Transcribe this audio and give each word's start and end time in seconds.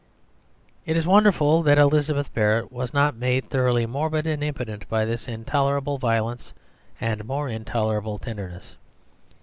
It 0.83 0.97
is 0.97 1.05
wonderful 1.05 1.61
that 1.61 1.77
Elizabeth 1.77 2.33
Barrett 2.33 2.71
was 2.71 2.91
not 2.91 3.15
made 3.15 3.51
thoroughly 3.51 3.85
morbid 3.85 4.25
and 4.25 4.43
impotent 4.43 4.89
by 4.89 5.05
this 5.05 5.27
intolerable 5.27 5.99
violence 5.99 6.53
and 6.99 7.23
more 7.23 7.47
intolerable 7.47 8.17
tenderness. 8.17 8.77